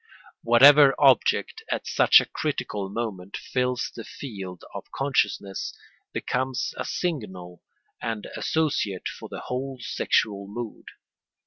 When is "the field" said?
3.95-4.65